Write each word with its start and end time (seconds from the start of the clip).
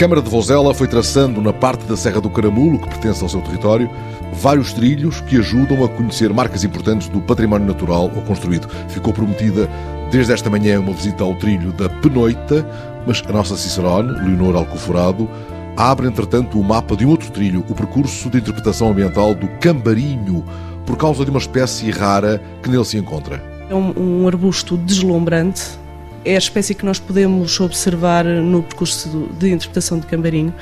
Câmara 0.00 0.22
de 0.22 0.30
Vozela 0.30 0.72
foi 0.72 0.88
traçando 0.88 1.42
na 1.42 1.52
parte 1.52 1.84
da 1.84 1.94
Serra 1.94 2.22
do 2.22 2.30
Caramulo, 2.30 2.78
que 2.78 2.88
pertence 2.88 3.22
ao 3.22 3.28
seu 3.28 3.42
território, 3.42 3.90
vários 4.32 4.72
trilhos 4.72 5.20
que 5.20 5.36
ajudam 5.36 5.84
a 5.84 5.90
conhecer 5.90 6.32
marcas 6.32 6.64
importantes 6.64 7.06
do 7.06 7.20
património 7.20 7.66
natural 7.66 8.10
ou 8.16 8.22
construído. 8.22 8.66
Ficou 8.88 9.12
prometida 9.12 9.68
desde 10.10 10.32
esta 10.32 10.48
manhã 10.48 10.80
uma 10.80 10.94
visita 10.94 11.22
ao 11.22 11.34
trilho 11.34 11.70
da 11.72 11.90
Penoita, 11.90 12.66
mas 13.06 13.22
a 13.28 13.30
nossa 13.30 13.58
Cicerone, 13.58 14.12
Leonor 14.26 14.56
Alcoforado, 14.56 15.28
abre 15.76 16.08
entretanto 16.08 16.58
o 16.58 16.64
mapa 16.64 16.96
de 16.96 17.04
um 17.04 17.10
outro 17.10 17.30
trilho, 17.30 17.62
o 17.68 17.74
percurso 17.74 18.30
de 18.30 18.38
interpretação 18.38 18.92
ambiental 18.92 19.34
do 19.34 19.48
Cambarinho, 19.58 20.42
por 20.86 20.96
causa 20.96 21.26
de 21.26 21.30
uma 21.30 21.40
espécie 21.40 21.90
rara 21.90 22.42
que 22.62 22.70
nele 22.70 22.86
se 22.86 22.96
encontra. 22.96 23.44
É 23.68 23.74
um, 23.74 24.22
um 24.22 24.26
arbusto 24.26 24.78
deslumbrante, 24.78 25.78
é 26.24 26.34
a 26.34 26.38
espécie 26.38 26.74
que 26.74 26.84
nós 26.84 26.98
podemos 26.98 27.58
observar 27.60 28.24
no 28.24 28.62
percurso 28.62 29.28
de 29.38 29.50
interpretação 29.50 29.98
de 29.98 30.06
Cambarinho. 30.06 30.54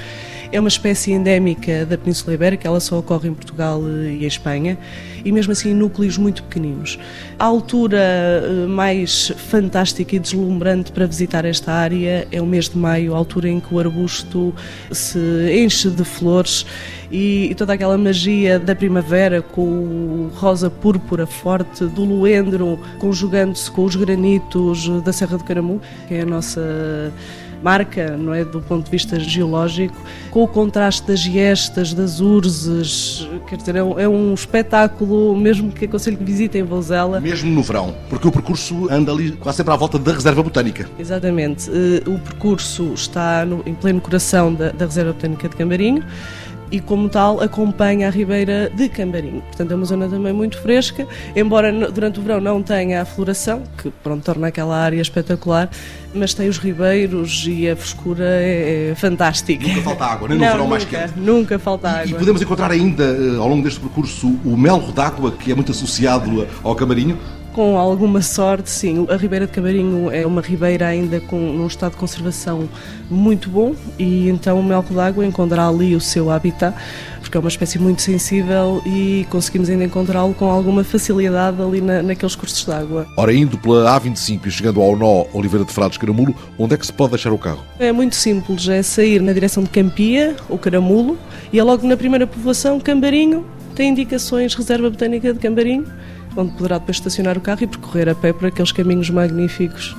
É 0.50 0.58
uma 0.58 0.68
espécie 0.68 1.12
endémica 1.12 1.84
da 1.84 1.98
Península 1.98 2.32
Ibérica, 2.32 2.66
ela 2.66 2.80
só 2.80 2.98
ocorre 2.98 3.28
em 3.28 3.34
Portugal 3.34 3.82
e 3.82 4.24
em 4.24 4.26
Espanha, 4.26 4.78
e 5.22 5.30
mesmo 5.30 5.52
assim 5.52 5.72
em 5.72 5.74
núcleos 5.74 6.16
muito 6.16 6.42
pequeninos. 6.44 6.98
A 7.38 7.44
altura 7.44 7.98
eh, 7.98 8.66
mais 8.66 9.30
fantástica 9.36 10.16
e 10.16 10.18
deslumbrante 10.18 10.90
para 10.90 11.06
visitar 11.06 11.44
esta 11.44 11.72
área 11.72 12.26
é 12.32 12.40
o 12.40 12.46
mês 12.46 12.70
de 12.70 12.78
maio, 12.78 13.14
a 13.14 13.18
altura 13.18 13.50
em 13.50 13.60
que 13.60 13.74
o 13.74 13.78
arbusto 13.78 14.54
se 14.90 15.18
enche 15.52 15.90
de 15.90 16.02
flores 16.02 16.64
e, 17.12 17.54
toda 17.56 17.74
aquela 17.74 17.98
magia 17.98 18.58
da 18.58 18.74
primavera 18.74 19.42
com 19.42 19.62
o 19.62 20.30
rosa 20.34 20.70
púrpura 20.70 21.26
forte 21.26 21.84
do 21.84 22.04
luendro 22.04 22.78
conjugando-se 22.98 23.70
com 23.70 23.84
os 23.84 23.96
granitos 23.96 24.88
da 25.02 25.12
Serra 25.12 25.36
do 25.36 25.44
Caramu, 25.44 25.80
que 26.06 26.14
é 26.14 26.22
a 26.22 26.26
nossa 26.26 27.12
marca, 27.62 28.16
não 28.16 28.34
é, 28.34 28.44
do 28.44 28.60
ponto 28.60 28.84
de 28.84 28.90
vista 28.90 29.18
geológico, 29.18 29.96
com 30.30 30.42
o 30.42 30.48
contraste 30.48 31.06
das 31.06 31.20
giestas, 31.20 31.92
das 31.92 32.20
urzes, 32.20 33.28
quer 33.48 33.56
dizer, 33.56 33.76
é 33.76 33.82
um, 33.82 33.98
é 33.98 34.08
um 34.08 34.34
espetáculo 34.34 35.36
mesmo 35.36 35.72
que 35.72 35.84
aconselho 35.84 36.16
que 36.16 36.24
visitem 36.24 36.62
Vozela. 36.62 37.20
Mesmo 37.20 37.50
no 37.50 37.62
verão, 37.62 37.94
porque 38.08 38.26
o 38.26 38.32
percurso 38.32 38.88
anda 38.90 39.12
ali 39.12 39.32
quase 39.32 39.56
sempre 39.56 39.72
à 39.72 39.76
volta 39.76 39.98
da 39.98 40.12
Reserva 40.12 40.42
Botânica. 40.42 40.88
Exatamente, 40.98 41.70
eh, 41.70 42.08
o 42.08 42.18
percurso 42.18 42.92
está 42.94 43.44
no, 43.44 43.62
em 43.66 43.74
pleno 43.74 44.00
coração 44.00 44.52
da, 44.52 44.70
da 44.70 44.84
Reserva 44.84 45.12
Botânica 45.12 45.48
de 45.48 45.56
Camarinho 45.56 46.04
e, 46.70 46.80
como 46.80 47.08
tal, 47.08 47.40
acompanha 47.40 48.08
a 48.08 48.10
Ribeira 48.10 48.70
de 48.74 48.88
Cambarim. 48.88 49.40
Portanto, 49.46 49.72
é 49.72 49.74
uma 49.74 49.84
zona 49.84 50.08
também 50.08 50.32
muito 50.32 50.60
fresca, 50.60 51.06
embora 51.34 51.72
durante 51.90 52.18
o 52.18 52.22
verão 52.22 52.40
não 52.40 52.62
tenha 52.62 53.02
a 53.02 53.04
floração, 53.04 53.62
que 53.80 53.90
pronto, 54.02 54.24
torna 54.24 54.48
aquela 54.48 54.76
área 54.76 55.00
espetacular, 55.00 55.70
mas 56.14 56.34
tem 56.34 56.48
os 56.48 56.58
ribeiros 56.58 57.44
e 57.46 57.68
a 57.68 57.76
frescura 57.76 58.24
é, 58.24 58.90
é 58.90 58.94
fantástica. 58.94 59.66
Nunca 59.66 59.82
falta 59.82 60.04
água, 60.04 60.28
nem 60.28 60.38
no 60.38 60.44
não, 60.44 60.52
verão 60.52 60.64
nunca, 60.64 60.70
mais 60.70 60.84
quente. 60.84 61.18
Nunca 61.18 61.58
falta 61.58 61.88
água. 61.88 62.06
E, 62.06 62.14
podemos 62.14 62.42
encontrar 62.42 62.70
ainda, 62.70 63.04
eh, 63.04 63.38
ao 63.38 63.48
longo 63.48 63.62
deste 63.62 63.80
percurso, 63.80 64.28
o 64.44 64.56
melro 64.56 64.92
d'água, 64.92 65.32
que 65.32 65.52
é 65.52 65.54
muito 65.54 65.72
associado 65.72 66.46
ao 66.62 66.74
Camarinho 66.74 67.18
com 67.52 67.78
alguma 67.78 68.22
sorte, 68.22 68.70
sim. 68.70 69.06
A 69.08 69.16
Ribeira 69.16 69.46
de 69.46 69.52
Camarinho 69.52 70.10
é 70.10 70.26
uma 70.26 70.40
ribeira 70.40 70.86
ainda 70.86 71.20
com 71.20 71.36
um 71.36 71.66
estado 71.66 71.92
de 71.92 71.98
conservação 71.98 72.68
muito 73.10 73.48
bom 73.50 73.74
e 73.98 74.28
então 74.28 74.58
o 74.60 74.62
melco 74.62 74.94
d'água 74.94 75.24
encontrará 75.24 75.68
ali 75.68 75.94
o 75.94 76.00
seu 76.00 76.30
habitat, 76.30 76.74
porque 77.20 77.36
é 77.36 77.40
uma 77.40 77.48
espécie 77.48 77.78
muito 77.78 78.02
sensível 78.02 78.82
e 78.86 79.26
conseguimos 79.30 79.68
ainda 79.68 79.84
encontrá-lo 79.84 80.34
com 80.34 80.50
alguma 80.50 80.84
facilidade 80.84 81.60
ali 81.60 81.80
na, 81.80 82.02
naqueles 82.02 82.34
cursos 82.34 82.64
de 82.64 82.72
água. 82.72 83.06
Ora, 83.16 83.32
indo 83.32 83.58
pela 83.58 83.98
A25 83.98 84.46
e 84.46 84.50
chegando 84.50 84.80
ao 84.80 84.96
nó 84.96 85.26
Oliveira 85.32 85.64
de 85.64 85.72
Frades 85.72 85.98
Caramulo, 85.98 86.34
onde 86.58 86.74
é 86.74 86.76
que 86.76 86.86
se 86.86 86.92
pode 86.92 87.10
deixar 87.10 87.32
o 87.32 87.38
carro? 87.38 87.64
É 87.78 87.92
muito 87.92 88.14
simples, 88.14 88.68
é 88.68 88.82
sair 88.82 89.20
na 89.20 89.32
direção 89.32 89.62
de 89.62 89.70
Campia, 89.70 90.36
ou 90.48 90.58
Caramulo, 90.58 91.18
e 91.52 91.58
é 91.58 91.64
logo 91.64 91.86
na 91.86 91.96
primeira 91.96 92.26
povoação, 92.26 92.78
Cambarinho, 92.78 93.44
tem 93.74 93.90
indicações 93.90 94.54
Reserva 94.54 94.90
Botânica 94.90 95.32
de 95.32 95.38
Cambarinho, 95.38 95.86
onde 96.36 96.52
poderá 96.52 96.78
depois 96.78 96.96
estacionar 96.96 97.36
o 97.36 97.40
carro 97.40 97.62
e 97.62 97.66
percorrer 97.66 98.08
a 98.08 98.14
pé 98.14 98.32
por 98.32 98.46
aqueles 98.46 98.72
caminhos 98.72 99.10
magníficos 99.10 99.96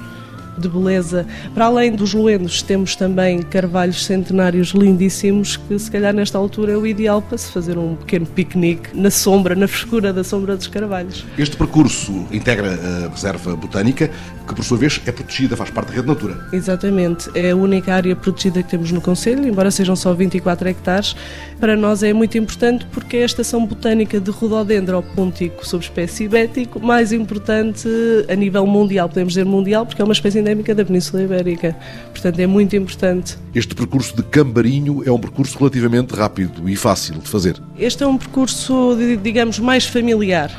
de 0.59 0.69
beleza. 0.69 1.25
Para 1.53 1.65
além 1.65 1.93
dos 1.93 2.13
luendos, 2.13 2.61
temos 2.61 2.95
também 2.95 3.41
carvalhos 3.41 4.05
centenários 4.05 4.69
lindíssimos 4.69 5.57
que, 5.57 5.79
se 5.79 5.89
calhar, 5.89 6.13
nesta 6.13 6.37
altura 6.37 6.73
é 6.73 6.77
o 6.77 6.85
ideal 6.85 7.21
para 7.21 7.37
se 7.37 7.51
fazer 7.51 7.77
um 7.77 7.95
pequeno 7.95 8.25
piquenique 8.25 8.95
na 8.95 9.09
sombra, 9.09 9.55
na 9.55 9.67
frescura 9.67 10.13
da 10.13 10.23
sombra 10.23 10.55
dos 10.55 10.67
carvalhos. 10.67 11.25
Este 11.37 11.57
percurso 11.57 12.27
integra 12.31 12.77
a 13.05 13.09
Reserva 13.09 13.55
Botânica, 13.55 14.09
que, 14.47 14.55
por 14.55 14.63
sua 14.63 14.77
vez, 14.77 14.99
é 15.05 15.11
protegida, 15.11 15.55
faz 15.55 15.69
parte 15.69 15.89
da 15.89 15.95
Rede 15.95 16.07
Natura. 16.07 16.47
Exatamente. 16.51 17.29
É 17.35 17.51
a 17.51 17.55
única 17.55 17.93
área 17.93 18.15
protegida 18.15 18.63
que 18.63 18.69
temos 18.69 18.91
no 18.91 18.99
Conselho, 18.99 19.47
embora 19.47 19.71
sejam 19.71 19.95
só 19.95 20.13
24 20.13 20.69
hectares. 20.69 21.15
Para 21.59 21.75
nós 21.75 22.03
é 22.03 22.13
muito 22.13 22.37
importante 22.37 22.85
porque 22.91 23.17
é 23.17 23.23
a 23.23 23.25
estação 23.25 23.65
botânica 23.65 24.19
de 24.19 24.31
Rododendro 24.31 25.03
Pontico, 25.15 25.65
subespécie 25.65 26.23
ibético, 26.23 26.79
mais 26.79 27.11
importante 27.11 27.87
a 28.27 28.35
nível 28.35 28.65
mundial, 28.65 29.07
podemos 29.07 29.33
dizer 29.33 29.45
mundial, 29.45 29.85
porque 29.85 30.01
é 30.01 30.05
uma 30.05 30.13
espécie 30.13 30.41
endémica 30.49 30.73
da 30.73 30.83
Península 30.83 31.23
Ibérica. 31.23 31.75
Portanto, 32.11 32.39
é 32.39 32.47
muito 32.47 32.75
importante. 32.75 33.37
Este 33.53 33.75
percurso 33.75 34.15
de 34.15 34.23
Cambarinho 34.23 35.03
é 35.05 35.11
um 35.11 35.19
percurso 35.19 35.57
relativamente 35.57 36.13
rápido 36.13 36.67
e 36.67 36.75
fácil 36.75 37.19
de 37.19 37.29
fazer. 37.29 37.61
Este 37.77 38.03
é 38.03 38.07
um 38.07 38.17
percurso, 38.17 38.97
digamos, 39.21 39.59
mais 39.59 39.85
familiar. 39.85 40.51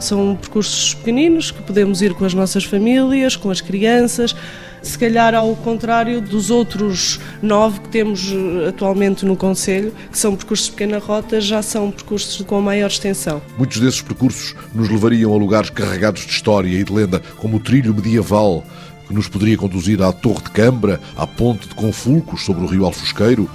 São 0.00 0.36
percursos 0.36 0.94
pequeninos 0.94 1.50
que 1.50 1.62
podemos 1.62 2.02
ir 2.02 2.14
com 2.14 2.24
as 2.24 2.34
nossas 2.34 2.64
famílias, 2.64 3.36
com 3.36 3.50
as 3.50 3.60
crianças 3.60 4.34
se 4.86 4.98
calhar 4.98 5.34
ao 5.34 5.54
contrário 5.56 6.20
dos 6.20 6.50
outros 6.50 7.18
nove 7.42 7.80
que 7.80 7.88
temos 7.88 8.32
eh, 8.32 8.68
atualmente 8.68 9.26
no 9.26 9.36
Conselho, 9.36 9.92
que 10.10 10.18
são 10.18 10.36
percursos 10.36 10.66
de 10.66 10.72
pequena 10.72 10.98
rota, 10.98 11.40
já 11.40 11.60
são 11.60 11.90
percursos 11.90 12.40
com 12.46 12.60
maior 12.60 12.86
extensão. 12.86 13.42
Muitos 13.58 13.80
desses 13.80 14.00
percursos 14.00 14.54
nos 14.74 14.88
levariam 14.88 15.34
a 15.34 15.36
lugares 15.36 15.70
carregados 15.70 16.24
de 16.24 16.32
história 16.32 16.68
e 16.68 16.84
de 16.84 16.92
lenda, 16.92 17.20
como 17.36 17.56
o 17.56 17.60
trilho 17.60 17.94
medieval, 17.94 18.64
que 19.06 19.14
nos 19.14 19.28
poderia 19.28 19.56
conduzir 19.56 20.02
à 20.02 20.12
Torre 20.12 20.42
de 20.42 20.50
Cambra, 20.50 21.00
à 21.16 21.26
Ponte 21.26 21.68
de 21.68 21.74
Confulcos 21.74 22.44
sobre 22.44 22.64
o 22.64 22.66
Rio 22.66 22.84
Alfosqueiro, 22.84 23.48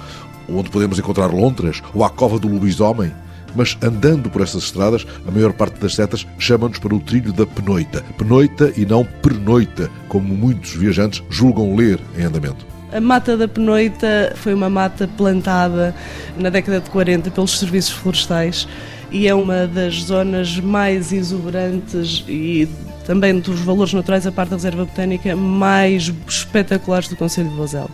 onde 0.48 0.70
podemos 0.70 0.98
encontrar 0.98 1.26
lontras, 1.32 1.82
ou 1.94 2.04
à 2.04 2.10
Cova 2.10 2.38
do 2.38 2.48
Lobisomem. 2.48 3.12
Mas 3.54 3.76
andando 3.82 4.30
por 4.30 4.40
essas 4.40 4.64
estradas, 4.64 5.06
a 5.26 5.30
maior 5.30 5.52
parte 5.52 5.78
das 5.78 5.94
setas 5.94 6.26
chama-nos 6.38 6.78
para 6.78 6.94
o 6.94 7.00
trilho 7.00 7.32
da 7.32 7.46
Penoita. 7.46 8.02
Penoita 8.16 8.72
e 8.76 8.86
não 8.86 9.04
Pernoita, 9.04 9.90
como 10.08 10.34
muitos 10.34 10.74
viajantes 10.74 11.22
julgam 11.28 11.76
ler 11.76 12.00
em 12.16 12.24
andamento. 12.24 12.66
A 12.90 13.00
mata 13.00 13.36
da 13.36 13.48
Penoita 13.48 14.32
foi 14.36 14.54
uma 14.54 14.70
mata 14.70 15.08
plantada 15.16 15.94
na 16.36 16.50
década 16.50 16.80
de 16.80 16.90
40 16.90 17.30
pelos 17.30 17.58
serviços 17.58 17.92
florestais 17.92 18.66
e 19.10 19.28
é 19.28 19.34
uma 19.34 19.66
das 19.66 20.02
zonas 20.02 20.58
mais 20.58 21.12
exuberantes 21.12 22.24
e 22.28 22.68
também 23.02 23.38
dos 23.38 23.60
valores 23.60 23.92
naturais, 23.92 24.26
a 24.26 24.32
parte 24.32 24.50
da 24.50 24.56
reserva 24.56 24.84
botânica, 24.84 25.34
mais 25.36 26.12
espetaculares 26.26 27.08
do 27.08 27.16
Conselho 27.16 27.48
de 27.48 27.56
Vozela. 27.56 27.90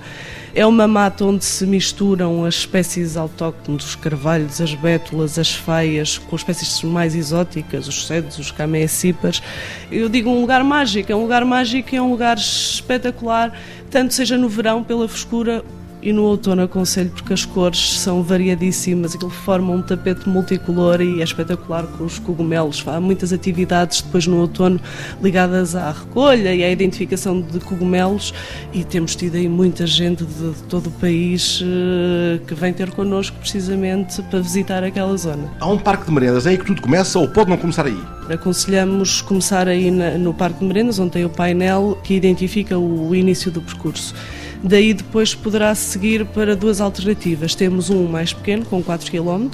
É 0.54 0.66
uma 0.66 0.88
mata 0.88 1.24
onde 1.24 1.44
se 1.44 1.66
misturam 1.66 2.44
as 2.44 2.56
espécies 2.56 3.16
autóctones, 3.16 3.84
os 3.84 3.94
carvalhos, 3.94 4.60
as 4.60 4.74
bétulas, 4.74 5.38
as 5.38 5.54
feias, 5.54 6.18
com 6.18 6.34
espécies 6.34 6.82
mais 6.82 7.14
exóticas, 7.14 7.86
os 7.86 8.06
cedros, 8.06 8.38
os 8.38 8.50
cameacípares. 8.50 9.42
Eu 9.90 10.08
digo 10.08 10.30
um 10.30 10.40
lugar 10.40 10.64
mágico, 10.64 11.12
é 11.12 11.14
um 11.14 11.22
lugar 11.22 11.44
mágico 11.44 11.94
e 11.94 11.98
é 11.98 12.02
um 12.02 12.10
lugar 12.10 12.38
espetacular, 12.38 13.52
tanto 13.90 14.14
seja 14.14 14.36
no 14.36 14.48
verão 14.48 14.82
pela 14.82 15.06
frescura 15.08 15.64
e 16.02 16.12
no 16.12 16.22
outono 16.22 16.62
aconselho 16.62 17.10
porque 17.10 17.32
as 17.32 17.44
cores 17.44 18.00
são 18.00 18.22
variadíssimas, 18.22 19.14
aquilo 19.14 19.30
forma 19.30 19.72
um 19.72 19.82
tapete 19.82 20.28
multicolor 20.28 21.00
e 21.00 21.20
é 21.20 21.24
espetacular 21.24 21.84
com 21.86 22.04
os 22.04 22.18
cogumelos. 22.18 22.84
Há 22.86 23.00
muitas 23.00 23.32
atividades 23.32 24.00
depois 24.02 24.26
no 24.26 24.38
outono 24.38 24.80
ligadas 25.22 25.74
à 25.74 25.90
recolha 25.90 26.54
e 26.54 26.62
à 26.62 26.70
identificação 26.70 27.40
de 27.40 27.60
cogumelos 27.60 28.32
e 28.72 28.84
temos 28.84 29.16
tido 29.16 29.36
aí 29.36 29.48
muita 29.48 29.86
gente 29.86 30.24
de, 30.24 30.54
todo 30.68 30.88
o 30.88 30.92
país 30.92 31.62
eh, 31.62 32.40
que 32.46 32.54
vem 32.54 32.72
ter 32.72 32.90
connosco 32.90 33.36
precisamente 33.38 34.22
para 34.22 34.40
visitar 34.40 34.84
aquela 34.84 35.16
zona. 35.16 35.50
Há 35.60 35.68
um 35.68 35.78
parque 35.78 36.06
de 36.06 36.12
merendas, 36.12 36.46
é 36.46 36.50
aí 36.50 36.58
que 36.58 36.64
tudo 36.64 36.80
começa 36.80 37.18
ou 37.18 37.28
pode 37.28 37.50
não 37.50 37.56
começar 37.56 37.86
aí? 37.86 37.98
Aconselhamos 38.28 39.22
começar 39.22 39.66
aí 39.68 39.90
no 39.90 40.34
Parque 40.34 40.58
de 40.58 40.66
Merendas, 40.66 40.98
onde 40.98 41.12
tem 41.12 41.24
o 41.24 41.30
painel 41.30 41.98
que 42.04 42.12
identifica 42.12 42.78
o 42.78 43.14
início 43.14 43.50
do 43.50 43.62
percurso. 43.62 44.14
Daí 44.62 44.92
depois 44.92 45.34
poderá 45.34 45.74
seguir 45.74 46.24
para 46.26 46.56
duas 46.56 46.80
alternativas. 46.80 47.54
Temos 47.54 47.90
um 47.90 48.06
mais 48.06 48.32
pequeno, 48.32 48.64
com 48.64 48.82
4 48.82 49.10
km, 49.10 49.48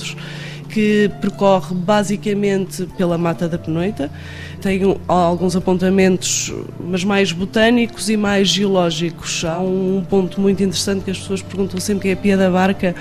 que 0.68 1.10
percorre 1.20 1.74
basicamente 1.74 2.88
pela 2.96 3.16
Mata 3.18 3.48
da 3.48 3.58
Penoita. 3.58 4.10
Tem 4.60 4.80
alguns 5.06 5.54
apontamentos, 5.54 6.52
mas 6.80 7.04
mais 7.04 7.32
botânicos 7.32 8.08
e 8.08 8.16
mais 8.16 8.48
geológicos. 8.48 9.44
Há 9.44 9.58
um 9.58 10.04
ponto 10.08 10.40
muito 10.40 10.62
interessante 10.62 11.04
que 11.04 11.10
as 11.10 11.18
pessoas 11.18 11.42
perguntam 11.42 11.78
sempre 11.78 12.02
que 12.02 12.08
é 12.08 12.12
a 12.12 12.16
Pia 12.16 12.36
da 12.36 12.50
Barca. 12.50 12.94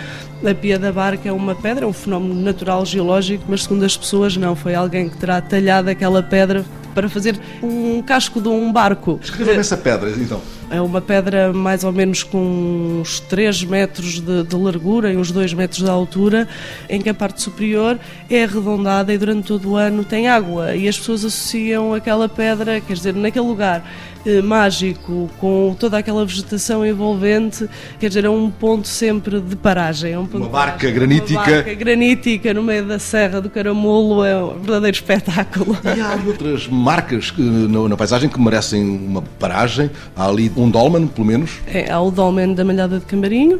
A 0.46 0.54
Pia 0.54 0.78
da 0.78 0.92
Barca 0.92 1.30
é 1.30 1.32
uma 1.32 1.56
pedra, 1.56 1.86
é 1.86 1.88
um 1.88 1.94
fenómeno 1.94 2.36
natural 2.36 2.86
geológico, 2.86 3.46
mas 3.48 3.64
segundo 3.64 3.84
as 3.86 3.96
pessoas 3.96 4.36
não, 4.36 4.56
foi 4.56 4.76
alguém 4.76 5.10
que 5.10 5.18
terá 5.18 5.40
talhado 5.40 5.90
aquela 5.90 6.22
pedra 6.22 6.66
para 6.94 7.10
fazer 7.10 7.40
um 7.64 8.02
casco 8.02 8.40
de 8.40 8.50
um 8.50 8.72
barco. 8.72 9.20
Escreva-me 9.24 9.58
essa 9.58 9.78
pedra, 9.78 10.12
então. 10.12 10.42
É 10.74 10.82
uma 10.82 11.00
pedra 11.00 11.54
mais 11.54 11.84
ou 11.84 11.92
menos 11.92 12.24
com 12.24 13.00
uns 13.00 13.20
3 13.20 13.64
metros 13.64 14.20
de, 14.20 14.42
de, 14.42 14.56
largura 14.56 15.14
e 15.14 15.16
uns 15.16 15.30
2 15.30 15.54
metros 15.54 15.84
de 15.84 15.90
altura, 15.90 16.48
em 16.90 17.00
que 17.00 17.08
a 17.08 17.14
parte 17.14 17.44
superior 17.44 18.00
é 18.28 18.44
arredondada 18.44 19.14
e 19.14 19.18
durante 19.20 19.50
todo 19.50 19.70
o 19.70 19.76
ano 19.76 20.04
tem 20.04 20.28
água. 20.28 20.76
E 20.76 20.88
as 20.88 20.98
pessoas 20.98 21.24
associam 21.24 21.94
aquela 21.94 22.28
pedra, 22.28 22.82
quer 22.82 22.94
dizer, 22.96 23.14
naquele 23.14 23.46
lugar 23.46 23.84
eh, 24.26 24.42
mágico, 24.42 25.30
com 25.38 25.76
toda 25.78 25.98
aquela 25.98 26.26
vegetação 26.26 26.86
envolvente, 26.86 27.70
quer 28.00 28.08
dizer, 28.08 28.24
é 28.24 28.30
um 28.30 28.50
ponto 28.50 28.88
sempre 28.88 29.42
de 29.42 29.54
paragem. 29.54 30.14
É 30.14 30.20
um 30.20 30.24
uma 30.34 30.48
barca 30.48 30.90
granítica. 30.90 31.40
Uma 31.40 31.46
barca 31.46 31.74
granítica 31.74 32.54
no 32.54 32.64
meio 32.64 32.86
da 32.88 32.98
Serra 32.98 33.42
do 33.42 33.50
Caramulo 33.50 34.24
é 34.24 34.42
um 34.42 34.60
verdadeiro 34.60 34.96
espetáculo. 34.96 35.78
E 35.84 36.00
há 36.00 36.18
outras 36.26 36.68
marcas 36.70 37.34
na, 37.38 37.90
na 37.90 37.98
paisagem 37.98 38.30
que 38.30 38.40
merecem 38.40 38.82
uma 38.82 39.22
paragem. 39.38 39.92
Há 40.16 40.26
ali 40.26 40.50
um 40.56 40.63
dolmen, 40.70 41.08
pelo 41.08 41.28
menos. 41.28 41.60
É, 41.68 41.92
há 41.92 42.00
o 42.00 42.12
dolmen 42.12 42.54
da 42.54 42.64
Malhada 42.64 43.00
de 43.00 43.06
Cambarinho 43.06 43.60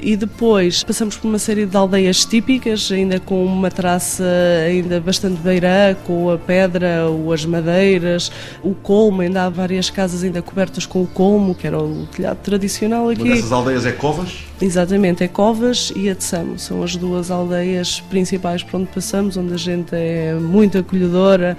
e 0.00 0.16
depois 0.16 0.82
passamos 0.82 1.16
por 1.16 1.28
uma 1.28 1.38
série 1.38 1.66
de 1.66 1.76
aldeias 1.76 2.24
típicas, 2.24 2.90
ainda 2.92 3.18
com 3.18 3.44
uma 3.44 3.70
traça 3.70 4.24
ainda 4.66 5.00
bastante 5.00 5.40
beirã, 5.40 5.94
com 6.04 6.30
a 6.30 6.38
pedra, 6.38 7.04
as 7.32 7.44
madeiras, 7.44 8.30
o 8.62 8.74
colmo, 8.74 9.22
ainda 9.22 9.44
há 9.44 9.48
várias 9.48 9.90
casas 9.90 10.22
ainda 10.22 10.40
cobertas 10.40 10.86
com 10.86 11.02
o 11.02 11.06
colmo, 11.06 11.54
que 11.54 11.66
era 11.66 11.78
o 11.78 12.06
telhado 12.06 12.38
tradicional 12.38 13.08
aqui. 13.08 13.22
Uma 13.22 13.34
dessas 13.34 13.52
aldeias 13.52 13.86
é 13.86 13.92
Covas? 13.92 14.44
Exatamente, 14.60 15.22
é 15.22 15.28
Covas 15.28 15.92
e 15.94 16.08
Atsamo, 16.08 16.58
são 16.58 16.82
as 16.82 16.96
duas 16.96 17.30
aldeias 17.30 18.00
principais 18.00 18.62
por 18.62 18.80
onde 18.80 18.88
passamos, 18.88 19.36
onde 19.36 19.54
a 19.54 19.58
gente 19.58 19.94
é 19.94 20.34
muito 20.34 20.78
acolhedora 20.78 21.56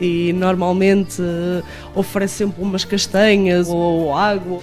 e 0.00 0.32
normalmente 0.32 1.22
oferece 1.94 2.38
sempre 2.38 2.62
umas 2.62 2.84
castanhas 2.84 3.68
ou 3.68 4.14
água. 4.14 4.60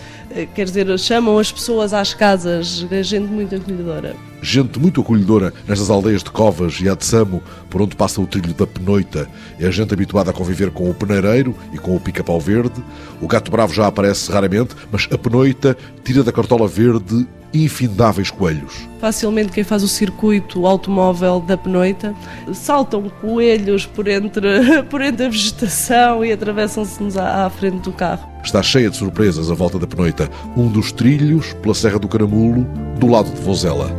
Quer 0.54 0.66
dizer, 0.66 1.00
chamam 1.00 1.40
as 1.40 1.52
pessoas 1.52 1.94
às 1.94 2.14
casas, 2.14 2.86
é 2.92 3.02
gente 3.02 3.28
muito 3.28 3.56
acolhedora. 3.56 4.16
Gente 4.42 4.80
muito 4.80 5.02
acolhedora 5.02 5.54
nestas 5.68 5.90
aldeias 5.90 6.24
de 6.24 6.32
Covas 6.32 6.80
e 6.82 6.90
Atsamo, 6.90 7.44
por 7.70 7.82
onde 7.82 7.96
passa 7.96 8.22
o 8.22 8.28
trilho 8.28 8.54
da 8.54 8.66
Penoita. 8.66 9.28
É 9.60 9.70
gente 9.72 9.94
habituada 9.94 10.32
a 10.32 10.34
conviver 10.34 10.72
com 10.72 10.90
o 10.90 10.94
peneireiro 10.94 11.56
e 11.74 11.78
com 11.78 11.96
o 11.96 12.00
pica-pau 12.00 12.40
verde. 12.40 12.84
O 13.22 13.28
gato 13.28 13.52
bravo 13.52 13.74
já 13.74 13.88
aparece 13.88 14.32
raramente, 14.32 14.76
mas 14.92 15.08
a 15.12 15.18
Penoita 15.18 15.78
tira 16.04 16.24
da 16.24 16.32
cartola 16.32 16.68
verde 16.68 17.28
infindáveis 17.54 18.30
coelhos. 18.30 18.88
Facilmente 19.00 19.52
quem 19.52 19.64
faz 19.64 19.84
o 19.84 19.88
circuito 19.88 20.66
automóvel 20.66 21.40
da 21.40 21.58
Penoita 21.58 22.14
saltam 22.54 23.10
coelhos 23.22 23.86
por 23.86 24.08
entre, 24.08 24.84
por 24.90 25.02
entre 25.02 25.26
a 25.26 25.30
vegetação 25.30 26.24
e 26.24 26.32
atravessam-se-nos 26.32 27.18
à, 27.18 27.46
à 27.46 27.50
frente 27.50 27.82
do 27.82 27.92
carro. 27.92 28.28
Está 28.44 28.62
cheia 28.62 28.90
de 28.90 28.98
surpresas 28.98 29.50
a 29.50 29.54
volta 29.54 29.80
da 29.80 29.88
Penoita, 29.88 30.30
um 30.56 30.68
dos 30.68 30.92
trilhos 30.92 31.54
pela 31.54 31.74
Serra 31.74 32.00
do 32.00 32.08
Caramulo, 32.08 32.64
do 33.00 33.08
lado 33.08 33.32
de 33.32 33.42
Vozela. 33.42 33.90